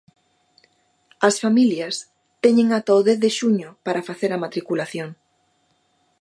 [1.27, 1.95] As familias
[2.43, 5.09] teñen ata o dez de xuño para facer a matriculación.